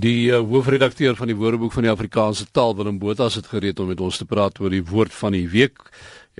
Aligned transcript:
Die 0.00 0.30
uh, 0.30 0.38
hoofredakteur 0.40 1.16
van 1.18 1.28
die 1.28 1.36
Woordeboek 1.36 1.72
van 1.74 1.84
die 1.84 1.90
Afrikaanse 1.92 2.46
Taal, 2.50 2.76
Willem 2.78 2.98
Botha, 2.98 3.26
het 3.28 3.48
gereed 3.50 3.80
om 3.80 3.90
met 3.90 4.00
ons 4.00 4.16
te 4.16 4.24
praat 4.24 4.60
oor 4.62 4.72
die 4.72 4.84
woord 4.88 5.12
van 5.12 5.34
die 5.36 5.44
week. 5.52 5.82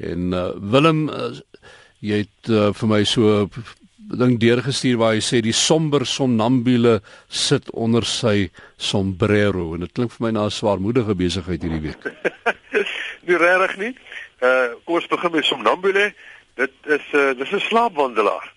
En 0.01 0.33
uh, 0.33 0.45
Willem, 0.57 1.03
uh, 1.13 1.35
jy 2.01 2.23
het 2.23 2.49
uh, 2.49 2.71
vir 2.73 2.89
my 2.89 3.03
so 3.05 3.45
ding 4.13 4.39
deurgestuur 4.41 4.97
waar 5.01 5.17
hy 5.17 5.21
sê 5.25 5.43
die 5.45 5.53
somber 5.53 6.07
somnambule 6.09 7.01
sit 7.29 7.69
onder 7.77 8.07
sy 8.09 8.49
sombrero 8.81 9.73
en 9.77 9.85
dit 9.85 9.93
klink 9.93 10.15
vir 10.17 10.27
my 10.27 10.33
na 10.33 10.47
'n 10.49 10.57
swaarmoedige 10.57 11.15
besigheid 11.15 11.63
hierdie 11.63 11.93
week. 11.93 12.03
nie 13.29 13.37
regtig 13.37 13.77
nie. 13.79 13.95
Uh 14.41 14.75
kom 14.85 14.97
ons 14.97 15.09
begin 15.09 15.33
met 15.33 15.45
somnambule. 15.45 16.13
Dit 16.57 16.73
is 16.85 17.05
uh 17.13 17.33
dis 17.37 17.53
'n 17.53 17.61
slaapwandelaar. 17.69 18.53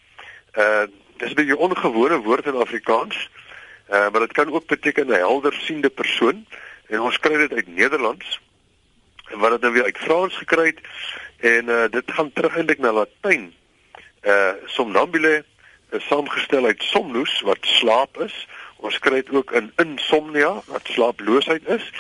Uh 0.56 0.88
dis 1.20 1.32
'n 1.32 1.36
bietjie 1.36 1.58
ongewone 1.58 2.22
woord 2.24 2.46
in 2.46 2.64
Afrikaans. 2.64 3.16
Uh 3.16 3.45
maar 3.90 4.20
dit 4.20 4.32
kan 4.32 4.52
ook 4.52 4.66
beteken 4.68 5.08
'n 5.08 5.14
helder 5.14 5.54
siende 5.54 5.90
persoon 5.90 6.46
en 6.88 7.00
ons 7.00 7.20
kry 7.20 7.38
dit 7.38 7.54
uit 7.54 7.68
Nederlands 7.68 8.40
en 9.30 9.40
wat 9.40 9.52
dit 9.52 9.62
nou 9.62 9.74
weer 9.74 9.84
uit 9.84 9.98
Frans 9.98 10.38
gekry 10.38 10.66
het 10.66 10.82
en 11.38 11.70
uh 11.70 11.86
dit 11.90 12.12
gaan 12.12 12.32
terug 12.34 12.56
eintlik 12.56 12.80
na 12.80 12.92
Latyn. 12.92 13.54
Uh 14.24 14.54
somnambule 14.66 15.44
is 15.92 16.08
saamgestel 16.08 16.66
uit 16.66 16.84
somnus 16.84 17.42
wat 17.42 17.58
slaap 17.62 18.18
is. 18.22 18.48
Ons 18.76 19.00
kry 19.00 19.22
dit 19.22 19.34
ook 19.34 19.52
in 19.52 19.72
insomnia 19.82 20.62
wat 20.66 20.90
slaaploosheid 20.94 21.68
is. 21.68 21.92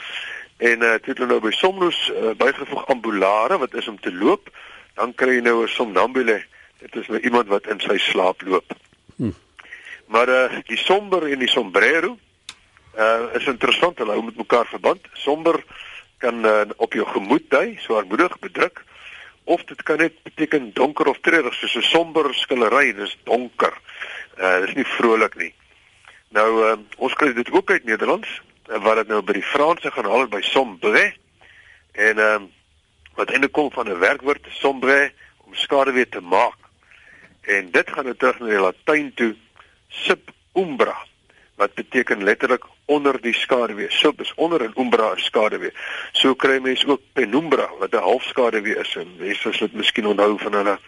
En 0.58 0.82
uh 0.82 0.94
toe 0.94 1.14
hulle 1.14 1.28
nou 1.34 1.40
by 1.44 1.52
somnus 1.52 2.12
uh, 2.14 2.34
bygevoeg 2.38 2.88
ambulare 2.88 3.58
wat 3.58 3.74
is 3.74 3.88
om 3.88 4.00
te 4.00 4.14
loop, 4.14 4.50
dan 4.96 5.14
kry 5.14 5.38
jy 5.38 5.42
nou 5.42 5.64
'n 5.64 5.68
somnambule. 5.68 6.44
Dit 6.80 6.96
is 6.96 7.08
nou 7.08 7.20
iemand 7.20 7.48
wat 7.48 7.68
in 7.68 7.80
sy 7.80 7.98
slaap 7.98 8.42
loop. 8.42 8.74
Hm. 9.16 9.36
Maar 10.06 10.30
uh 10.30 10.60
die 10.66 10.78
somber 10.78 11.26
en 11.32 11.40
die 11.40 11.50
sombrero 11.50 12.18
uh 12.98 13.34
is 13.34 13.46
interessant 13.46 13.98
hulle 13.98 14.12
hou 14.12 14.24
met 14.24 14.38
mekaar 14.38 14.66
verband. 14.66 15.08
Somber 15.14 15.64
kan 16.18 16.46
uh, 16.46 16.62
op 16.76 16.94
jou 16.94 17.06
gemoed 17.08 17.50
dui, 17.50 17.76
swaarmoedig, 17.80 18.40
bedruk 18.40 18.84
of 19.44 19.64
dit 19.64 19.84
kan 19.84 19.98
net 19.98 20.24
beteken 20.24 20.72
donker 20.74 21.08
of 21.08 21.20
treurig 21.22 21.54
soos 21.54 21.76
'n 21.76 21.82
somber 21.82 22.34
skillery, 22.34 22.94
dis 22.94 23.18
donker. 23.24 23.74
Uh 24.38 24.66
dis 24.66 24.74
nie 24.74 24.86
vrolik 24.98 25.36
nie. 25.36 25.54
Nou 26.30 26.50
uh, 26.66 26.78
ons 26.98 27.14
kry 27.14 27.34
dit 27.34 27.52
ook 27.52 27.72
uit 27.72 27.84
Nederlands 27.84 28.42
wat 28.66 28.96
dit 28.96 29.08
nou 29.08 29.22
by 29.22 29.34
die 29.38 29.46
Franse 29.46 29.92
gaan 29.92 30.10
haal 30.10 30.28
by 30.28 30.42
sombre 30.42 31.14
en 31.94 32.18
uh, 32.18 32.40
wat 33.16 33.30
eintlik 33.30 33.52
kom 33.52 33.72
van 33.72 33.88
'n 33.90 34.00
werkwoord 34.00 34.48
sombre 34.50 35.12
om 35.46 35.54
skade 35.54 35.92
weer 35.92 36.10
te 36.10 36.22
maak. 36.22 36.58
En 37.42 37.72
dit 37.72 37.90
gaan 37.90 38.04
nou 38.04 38.16
terug 38.16 38.40
na 38.40 38.46
die 38.46 38.60
Latyn 38.60 39.14
toe 39.14 39.36
sub 40.04 40.32
umbra 40.54 40.96
wat 41.56 41.74
beteken 41.74 42.24
letterlik 42.24 42.66
onder 42.86 43.22
die 43.22 43.34
skaduwee. 43.34 43.92
Sub 43.92 44.22
is 44.22 44.34
onder 44.36 44.62
en 44.62 44.74
umbra 44.76 45.14
is 45.16 45.24
skaduwee. 45.24 45.72
So 46.12 46.36
kry 46.36 46.60
mense 46.60 46.88
ook 46.88 47.02
penumbra 47.14 47.70
wat 47.80 47.94
'n 47.94 48.04
halfskaduwee 48.04 48.76
is 48.76 48.96
en 48.96 49.16
mense 49.18 49.54
sal 49.54 49.68
dit 49.68 49.74
miskien 49.74 50.08
onthou 50.08 50.38
van 50.40 50.54
hulle 50.54 50.80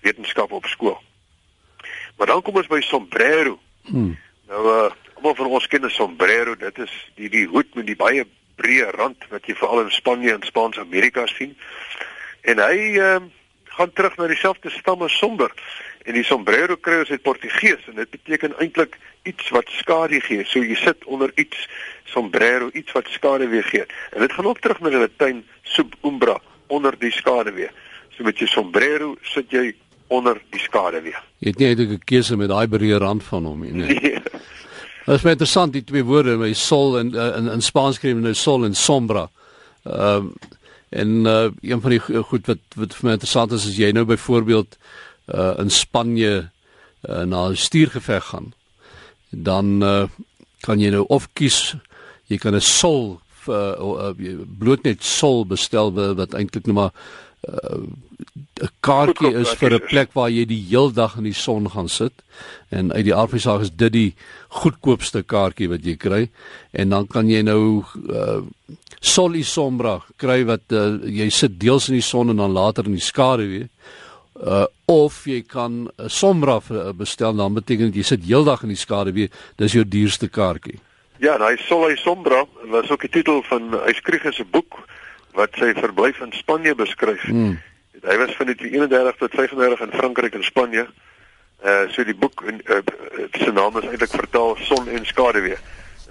wetenskap 0.00 0.52
op 0.52 0.66
skool. 0.66 0.98
Maar 2.16 2.26
dan 2.26 2.42
kom 2.42 2.56
ons 2.56 2.66
by 2.66 2.80
sombrero. 2.80 3.58
Hmm. 3.84 4.18
Nou 4.48 4.62
uh 4.66 4.90
almal 5.16 5.34
van 5.34 5.46
ons 5.46 5.66
ken 5.66 5.84
'n 5.84 5.90
sombrero. 5.90 6.56
Dit 6.56 6.78
is 6.78 6.92
die 7.14 7.28
die 7.28 7.46
hoed 7.46 7.74
met 7.74 7.86
die 7.86 7.96
baie 7.96 8.26
breë 8.56 8.90
rand 8.90 9.24
wat 9.28 9.46
jy 9.46 9.54
veral 9.54 9.80
in 9.80 9.90
Spanje 9.90 10.32
en 10.32 10.42
Spaans-Amerika 10.42 11.26
sien. 11.26 11.56
En 12.40 12.58
hy 12.58 12.98
uh 12.98 13.20
gaan 13.76 13.92
terug 13.92 14.16
na 14.16 14.26
dieselfde 14.26 14.70
stam 14.70 15.02
as 15.02 15.16
somber. 15.18 15.52
En 16.06 16.14
die 16.16 16.24
sombrero 16.24 16.76
kry 16.80 17.00
ons 17.02 17.12
uit 17.12 17.22
Portugees 17.22 17.88
en 17.90 17.98
dit 18.00 18.10
beteken 18.10 18.54
eintlik 18.62 18.96
iets 19.28 19.50
wat 19.54 19.70
skade 19.78 20.20
gee. 20.24 20.44
So 20.46 20.62
jy 20.64 20.76
sit 20.80 21.04
onder 21.04 21.32
iets 21.34 21.66
sombrero, 22.12 22.70
iets 22.72 22.94
wat 22.96 23.10
skade 23.12 23.48
weer 23.52 23.66
gee. 23.66 23.84
En 24.14 24.22
dit 24.24 24.32
gaan 24.32 24.46
ook 24.46 24.62
terug 24.64 24.80
na 24.80 24.92
die 24.94 25.02
Latyn 25.02 25.42
sub 25.62 25.96
umbra, 26.06 26.38
onder 26.66 26.96
die 26.98 27.12
skade 27.12 27.52
weer. 27.52 27.72
So 28.16 28.24
met 28.24 28.38
jou 28.38 28.48
sombrero 28.48 29.14
sit 29.34 29.50
jy 29.52 29.74
onder 30.08 30.40
die 30.54 30.62
skade 30.62 31.02
weer. 31.02 31.20
Jy 31.42 31.52
het 31.52 31.58
nie 31.58 31.68
eintlik 31.68 31.90
'n 31.98 32.04
keuse 32.04 32.36
met 32.36 32.48
daai 32.48 32.66
breë 32.68 32.98
rand 33.02 33.24
van 33.24 33.44
hom 33.44 33.60
nie. 33.60 33.72
Nee. 33.72 34.00
nee. 34.00 34.20
Dit 35.06 35.14
is 35.14 35.22
baie 35.22 35.36
interessant 35.36 35.72
die 35.72 35.84
twee 35.84 36.02
woorde, 36.02 36.36
my 36.36 36.52
sol 36.52 36.98
en 36.98 37.14
in 37.14 37.48
in 37.48 37.62
Spaans 37.62 37.96
skryf 37.96 38.16
nou 38.18 38.34
sol 38.34 38.64
en 38.64 38.74
sombra. 38.74 39.28
Ehm 39.84 40.16
um, 40.16 40.34
en 40.96 41.26
uh, 41.26 41.48
een 41.60 41.80
van 41.80 41.94
die 41.94 42.00
goed 42.00 42.48
wat 42.50 42.78
wat 42.80 42.94
vir 42.96 43.08
my 43.08 43.16
interessant 43.16 43.52
is 43.52 43.66
is 43.68 43.78
jy 43.80 43.90
nou 43.94 44.04
byvoorbeeld 44.08 44.78
uh, 45.34 45.52
in 45.62 45.70
Spanje 45.70 46.34
uh, 47.08 47.22
na 47.22 47.48
'n 47.50 47.56
stuurgeveg 47.56 48.24
gaan, 48.32 48.52
dan 49.30 49.82
uh, 49.82 50.08
kan 50.60 50.80
jy 50.80 50.90
nou 50.90 51.04
of 51.08 51.28
kies 51.32 51.76
jy 52.26 52.38
kan 52.38 52.54
'n 52.54 52.60
sol 52.60 53.20
uh, 53.48 53.76
uh, 53.78 54.12
bloot 54.58 54.82
net 54.82 55.04
sol 55.04 55.44
bestel 55.46 55.92
wat 55.92 56.34
eintlik 56.34 56.66
net 56.66 56.74
maar 56.74 56.92
'n 58.56 58.70
kaartjie 58.80 59.34
is 59.36 59.52
vir 59.60 59.74
'n 59.74 59.86
plek 59.88 60.12
waar 60.14 60.30
jy 60.30 60.44
die 60.48 60.62
heel 60.68 60.90
dag 60.92 61.16
in 61.16 61.24
die 61.24 61.36
son 61.36 61.70
gaan 61.70 61.88
sit. 61.88 62.12
En 62.70 62.92
uit 62.92 63.04
die 63.04 63.14
aardvysaak 63.14 63.60
is 63.60 63.70
dit 63.70 63.92
die 63.92 64.14
goedkoopste 64.48 65.22
kaartjie 65.22 65.68
wat 65.68 65.84
jy 65.84 65.96
kry. 65.96 66.30
En 66.72 66.88
dan 66.88 67.06
kan 67.06 67.28
jy 67.28 67.42
nou 67.42 67.84
uh, 68.08 68.40
sol 69.00 69.34
i 69.34 69.42
sombra 69.42 70.00
kry 70.16 70.44
wat 70.44 70.72
uh, 70.72 70.96
jy 71.04 71.28
sit 71.30 71.60
deels 71.60 71.88
in 71.88 71.94
die 72.00 72.02
son 72.02 72.30
en 72.30 72.36
dan 72.36 72.52
later 72.52 72.84
in 72.86 72.96
die 72.96 73.10
skaduwee 73.12 73.68
uh 74.36 74.66
of 74.88 75.24
jy 75.26 75.42
kan 75.42 75.72
'n 75.72 75.90
uh, 75.98 76.08
sombra 76.08 76.60
bestel. 76.94 77.36
Dan 77.36 77.54
beteken 77.54 77.90
dit 77.90 77.96
jy 77.96 78.02
sit 78.02 78.24
heeldag 78.24 78.62
in 78.62 78.68
die 78.68 78.76
skaduwee 78.76 79.30
dis 79.56 79.72
jou 79.72 79.84
duurste 79.84 80.28
kaartjie. 80.28 80.80
Ja 81.18 81.36
nou 81.36 81.50
hy 81.50 81.56
sol 81.68 81.88
hy 81.88 81.96
sombra 81.96 82.44
was 82.70 82.90
ook 82.90 83.00
die 83.00 83.10
titel 83.10 83.42
van 83.42 83.74
Eyskriege 83.86 84.32
se 84.32 84.44
boek 84.44 84.86
wat 85.34 85.50
sy 85.58 85.72
verblyf 85.74 86.20
in 86.20 86.32
Spanje 86.32 86.74
beskryf. 86.74 87.22
Hmm. 87.22 87.58
Hy 88.02 88.16
was 88.16 88.36
van 88.36 88.46
die 88.46 88.70
31 88.70 89.16
tot 89.16 89.34
35 89.34 89.80
in 89.80 89.98
Frankryk 89.98 90.34
en 90.34 90.44
Spanje 90.44 90.86
uh 91.64 91.88
so 91.88 92.04
die 92.04 92.14
boek 92.14 92.42
en 92.46 92.60
uh, 92.68 92.82
sy 93.32 93.50
naam 93.50 93.78
is 93.80 93.88
eintlik 93.88 94.12
vertaal 94.12 94.56
son 94.68 94.88
en 94.88 95.06
skaduwee 95.06 95.56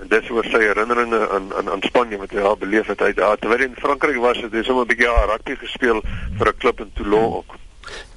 en 0.01 0.09
dit 0.11 0.23
is 0.23 0.31
oor 0.33 0.47
sy 0.51 0.61
herinneringe 0.63 1.19
aan 1.29 1.51
aan 1.53 1.69
aan 1.69 1.83
Spanje 1.85 2.17
wat 2.17 2.33
hy 2.33 2.41
daar 2.41 2.57
beleef 2.57 2.89
het 2.91 3.03
hy 3.05 3.11
daar 3.13 3.37
terwyl 3.37 3.61
hy 3.61 3.69
in 3.69 3.77
Frankryk 3.79 4.17
was 4.23 4.41
het 4.43 4.53
hy 4.53 4.63
sommer 4.63 4.85
'n 4.85 4.91
bietjie 4.91 5.11
rugby 5.31 5.55
gespeel 5.61 6.01
vir 6.39 6.49
'n 6.49 6.57
klub 6.59 6.79
in 6.79 6.91
Toulon 6.95 7.33
ook. 7.39 7.55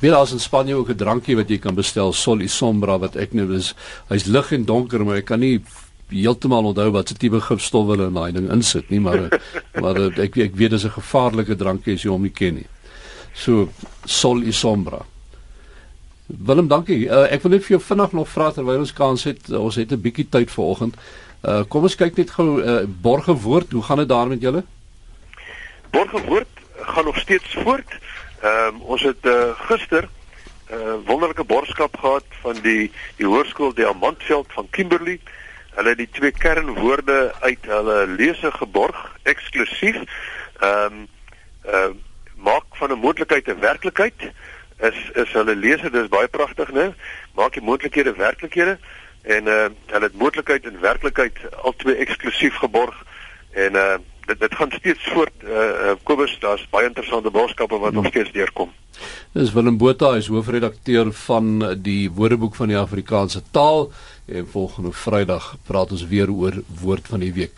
Weer 0.00 0.14
as 0.14 0.32
in 0.32 0.40
Spanje 0.40 0.74
ook 0.74 0.90
'n 0.90 0.96
drankie 0.96 1.36
wat 1.36 1.48
jy 1.48 1.58
kan 1.58 1.74
bestel, 1.74 2.12
Sol 2.12 2.40
y 2.40 2.48
Sombra 2.48 2.98
wat 2.98 3.16
ek 3.16 3.32
nou 3.32 3.54
is. 3.54 3.74
Hy's 4.08 4.24
lig 4.24 4.52
en 4.52 4.64
donker, 4.64 5.04
maar 5.04 5.16
ek 5.16 5.24
kan 5.24 5.40
nie 5.40 5.60
heeltemal 6.08 6.64
onthou 6.64 6.90
wat 6.90 7.08
se 7.08 7.14
tipe 7.14 7.40
gifstof 7.40 7.86
hulle 7.86 8.06
in 8.06 8.14
daai 8.14 8.32
ding 8.32 8.50
insit 8.50 8.90
nie, 8.90 9.00
maar 9.00 9.28
maar 9.82 9.96
ek 10.18 10.36
ek 10.36 10.56
weet 10.56 10.70
dis 10.70 10.84
'n 10.84 10.90
gevaarlike 11.00 11.56
drankie 11.56 11.94
as 11.94 12.02
jy 12.02 12.10
hom 12.10 12.22
nie 12.22 12.32
ken 12.32 12.54
nie. 12.54 12.66
So 13.38 13.68
Sol 14.04 14.42
y 14.42 14.52
Sombra. 14.52 15.04
Willem, 16.26 16.68
dankie. 16.68 17.06
Uh, 17.06 17.24
ek 17.32 17.44
wil 17.44 17.54
net 17.54 17.64
vir 17.64 17.76
jou 17.76 17.84
vinnig 17.86 18.12
nog 18.18 18.28
vra 18.28 18.50
terwyl 18.52 18.82
ons 18.82 18.92
kans 18.92 19.22
het, 19.24 19.46
ons 19.54 19.78
het 19.78 19.92
'n 19.94 20.02
bietjie 20.02 20.26
tyd 20.28 20.50
vanoggend. 20.50 20.98
Uh 21.46 21.62
kom 21.70 21.86
ons 21.86 21.94
kyk 21.94 22.16
net 22.18 22.30
gou 22.34 22.58
uh, 22.60 22.82
borge 22.84 23.32
woord, 23.32 23.72
hoe 23.72 23.82
gaan 23.82 24.02
dit 24.02 24.08
daar 24.08 24.28
met 24.28 24.42
julle? 24.42 24.64
Borge 25.90 26.20
woord 26.26 26.50
gaan 26.76 27.04
nog 27.04 27.18
steeds 27.18 27.54
voort. 27.62 27.90
Ehm 28.42 28.74
um, 28.74 28.80
ons 28.82 29.02
het 29.02 29.24
uh, 29.26 29.54
gister 29.70 30.08
'n 30.70 30.74
uh, 30.74 30.98
wonderlike 31.06 31.44
borgskap 31.44 31.96
gehad 31.96 32.26
van 32.42 32.56
die 32.62 32.90
die 33.16 33.26
hoërskool 33.26 33.74
Diamantveld 33.74 34.52
van 34.52 34.66
Kimberley. 34.70 35.20
Hulle 35.70 35.88
het 35.88 35.98
die 35.98 36.10
twee 36.10 36.30
kernwoorde 36.30 37.34
uit 37.40 37.62
hulle 37.62 38.06
lese 38.06 38.50
geborg 38.50 39.16
eksklusief. 39.22 39.96
Ehm 40.60 40.92
um, 40.92 41.08
uh, 41.66 41.94
maak 42.38 42.76
van 42.80 42.90
'n 42.92 42.98
moontlikheid 42.98 43.48
'n 43.48 43.60
werklikheid 43.60 44.32
is 44.78 44.98
is 45.14 45.32
hulle 45.32 45.56
lese 45.56 45.90
dis 45.90 46.08
baie 46.08 46.28
pragtig 46.28 46.70
né 46.72 46.94
maak 47.34 47.52
die 47.52 47.62
moontlikhede 47.62 48.14
werklikhede 48.14 48.78
en 49.22 49.46
uh, 49.46 49.66
hulle 49.86 50.06
het 50.06 50.18
moontlikheid 50.18 50.66
en 50.66 50.80
werklikheid 50.80 51.38
albei 51.62 51.94
eksklusief 51.94 52.54
geborg 52.54 53.04
en 53.50 53.74
uh, 53.74 53.96
dit 54.26 54.40
dit 54.40 54.54
gaan 54.54 54.70
steeds 54.70 55.08
voort 55.12 55.42
uh 55.42 55.94
Kobus 56.02 56.36
daar's 56.40 56.66
baie 56.70 56.86
interessante 56.86 57.30
boodskappe 57.30 57.78
wat 57.78 57.92
nog 57.92 58.06
steeds 58.06 58.32
deurkom. 58.32 58.72
Dis 59.32 59.52
Willem 59.52 59.78
Botha 59.78 60.14
is 60.16 60.26
hoofredakteur 60.26 61.12
van 61.12 61.48
die 61.82 62.10
Woordeboek 62.10 62.54
van 62.54 62.68
die 62.68 62.78
Afrikaanse 62.78 63.42
taal 63.50 63.90
en 64.26 64.48
volgende 64.48 64.92
Vrydag 64.92 65.56
praat 65.66 65.92
ons 65.96 66.06
weer 66.06 66.30
oor 66.30 66.62
woord 66.82 67.08
van 67.08 67.24
die 67.24 67.32
week. 67.32 67.56